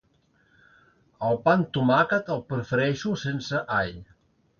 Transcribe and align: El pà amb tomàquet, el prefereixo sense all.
El 1.27 1.37
pà 1.43 1.53
amb 1.57 1.67
tomàquet, 1.77 2.31
el 2.37 2.41
prefereixo 2.53 3.13
sense 3.25 3.61
all. 3.77 3.93